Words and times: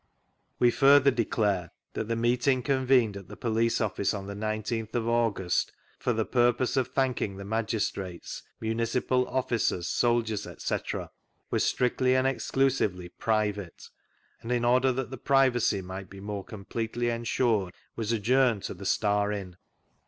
"We 0.59 0.71
further 0.71 1.11
declare 1.11 1.69
that 1.93 2.07
the 2.07 2.15
meeting 2.15 2.63
convened 2.63 3.15
at 3.15 3.27
the 3.27 3.37
Police 3.37 3.79
Office 3.79 4.15
on 4.15 4.25
the 4.25 4.33
19th 4.33 4.95
of 4.95 5.07
August 5.07 5.71
for 5.99 6.11
the 6.11 6.25
purpose 6.25 6.75
of 6.75 6.87
thanking 6.87 7.37
the 7.37 7.45
magistrates, 7.45 8.41
municipal 8.59 9.27
officers, 9.27 9.87
s<ddiers, 9.87 10.47
etc., 10.47 11.11
was 11.51 11.63
strictly 11.63 12.15
and 12.15 12.25
exclusively 12.25 13.09
private, 13.09 13.89
and 14.41 14.51
in 14.51 14.65
order 14.65 14.91
that 14.91 15.11
the 15.11 15.17
privacy 15.19 15.83
might 15.83 16.09
be 16.09 16.19
more 16.19 16.43
completely 16.43 17.11
ensuned 17.11 17.71
was 17.95 18.11
adjourned 18.11 18.63
to 18.63 18.73
the 18.73 18.87
Star 18.87 19.31
Inn. 19.31 19.55